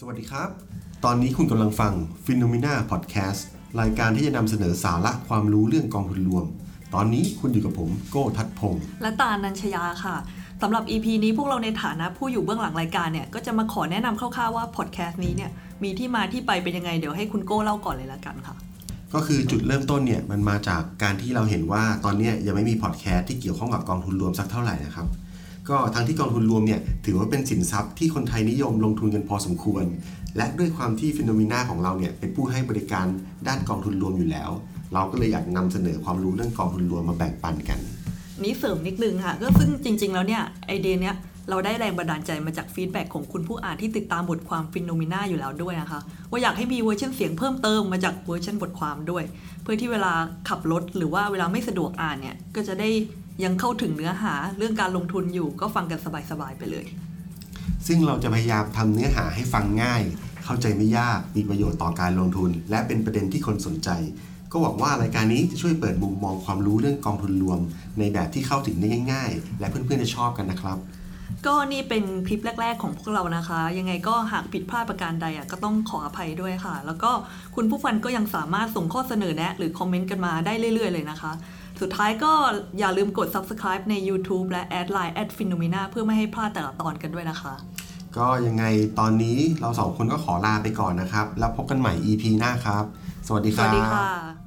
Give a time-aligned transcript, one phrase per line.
[0.00, 0.48] สวัสดีครับ
[1.04, 1.92] ตอนนี้คุณกำลังฟัง
[2.24, 3.40] p h e n o m e n a Podcast
[3.80, 6.44] รายการที่จะนำเสนอสาระความรู้เรื่องกองทุนรวม
[6.94, 10.16] ตอนนี้คุณอยู่กับผมโก้ทัดพงศ์และตานัญชยาค่ะ
[10.62, 15.50] สำหรับ EP นี้พวกเราในฐานะผู้อยู่เบื้องหลังรายการเนี่ย ก็จะมาขอแนะนำคร่าวๆว่าพอดแคสต์นี้เนี่ย
[15.82, 18.56] มีที่มาที่ไปเป็นยังไง เดี๋ยวให้คุณโก้เล่าก่อนเลยละกันค่ะ
[19.14, 25.06] ก็คือจุดเริ่มต้นเนี่ย มันมาจากการที่เราเห็นว่าตอนเนี้ยยังไม่มีพอดแคสต์ที่เกี่ยวข้องกับกองทุนรวมสักเท่าไหร่นะครับ
[25.70, 29.84] ก็ทั้งที่กองทุนรวมเนี่ยถือว่าเป็นสินทรัพย์ที่คนไทยนิยมลงทุนกันพอสมควร
[30.36, 33.06] และด้วยความที่ FINNOMENA ของเราเนี่ยเป็นผู้ให้บริการ
[33.48, 34.50] ด้านกองทุนรวมอยู่แล้ว
[34.94, 37.78] เราก็เลยอยากนำเสนอความรู้เรื่องกองทุนรวมมาแบ่งปันกัน
[38.42, 41.16] นี้เสริมนิดนึงค่ะก็ซึ่งจริง ๆ แล้วเนี่ยไอเดียเนี้ย
[41.50, 49.24] เราได้แรงบันดาลใจมาจาก feedback ของคุณผู้อ่านที่ติดตามบทความ FINNOMENA อยู่แล้วด้วยนะคะ ว่าอยากให้มีเวอร์ชันเสียงเพิ่มเติมมาจากเวอร์ชันบทความด้วย
[49.62, 50.12] เพื่อที่เวลา
[50.48, 52.88] ขับรถหรือว่าเวลาไม่สะดวกอ่านเนี่ยก็จะได้
[53.44, 56.00] ยังเข้าถึงเนื้อหาเรื่องการลงทุนอยู่ก็ฟังกัน
[56.30, 56.86] สบายๆไปเลย
[57.86, 60.02] ซึ่งเราจะพยายามทำเนื้อหาให้ฟังง่าย
[60.44, 63.90] เข้าใจไม่ยากมีประโยชน์ต่อการลงทุน และเป็นประเด็นที่คนสนใจ
[64.52, 67.60] ก็หวังว่ารายการนี้จะช่วยเปิดมุมมองความรู้เรื่องกองทุนรวม
[67.98, 70.78] ในแบบที่เข้าถึงได้ง่าย ๆ และเพื่อนๆจะชอบกันนะครับ
[71.46, 77.10] ก็นี่เป็นคลิปแรก ๆ ของพวกเรานะคะ ยังไงก็หากผิดพลาดประการใดอะก็ต้องขออภัยด้วยค่ะ แล้วก็
[77.56, 81.32] คุณผู้ฟังก็ยังสามารถส่งข้อเสนอแนะ หรือคอมเมนต์กันมาได้เรื่อย ๆ เลยนะคะ
[81.80, 82.32] สุดท้ายก็
[82.78, 87.54] อย่าลืมกด subscribe ใน YouTube และ add line at phenomena เพื่อไม่ให้พลาดแต่ละตอนกันด้วยนะคะ
[88.16, 88.64] ก็ยังไง
[88.98, 92.84] ตอนนี้เราสองคนก็ขอลาไปก่อนนะครับ แล้วพบกันใหม่ EP หน้าครับ
[93.26, 94.45] สวัสดีสครับวัสดีค่ะ